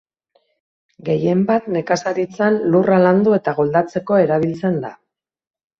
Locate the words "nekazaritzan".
1.75-2.59